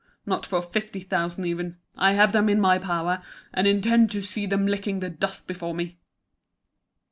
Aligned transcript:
Not 0.25 0.47
for 0.47 0.63
fifty 0.63 1.01
thousand 1.01 1.45
even! 1.45 1.77
I 1.95 2.13
have 2.13 2.31
them 2.31 2.49
in 2.49 2.59
my 2.59 2.79
power, 2.79 3.21
and 3.53 3.67
intend 3.67 4.09
to 4.13 4.23
see 4.23 4.47
them 4.47 4.65
licking 4.65 4.99
the 4.99 5.11
dust 5.11 5.45
before 5.47 5.75
me!" 5.75 5.99